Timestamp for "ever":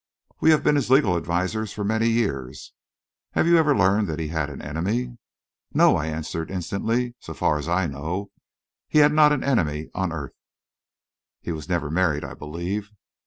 3.59-3.77